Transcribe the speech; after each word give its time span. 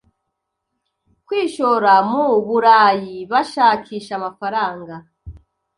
Kwishora 1.25 1.93
mu 2.09 2.25
burayi 2.47 3.15
bashakisha 3.31 4.11
amafaranga 4.19 4.95